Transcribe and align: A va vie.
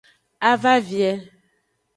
A 0.51 0.53
va 0.63 0.73
vie. 0.87 1.13